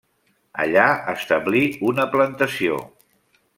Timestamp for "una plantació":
1.91-2.83